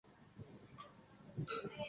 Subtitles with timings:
[1.37, 1.71] 庞祖勒。